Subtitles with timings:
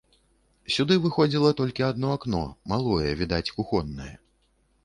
[0.75, 2.41] Сюды выходзіла толькі адно акно,
[2.73, 4.13] малое, відаць, кухоннае.